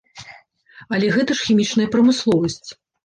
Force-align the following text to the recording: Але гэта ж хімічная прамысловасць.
Але 0.97 1.11
гэта 1.15 1.31
ж 1.41 1.45
хімічная 1.49 1.87
прамысловасць. 1.97 2.63